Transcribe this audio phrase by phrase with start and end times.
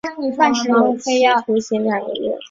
[0.17, 2.35] 海氏最终被判处有期徒刑两个月。